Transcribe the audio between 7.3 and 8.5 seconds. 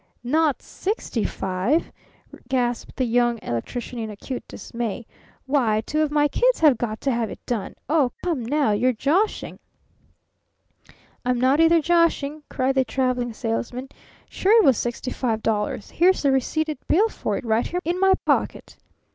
done! Oh, come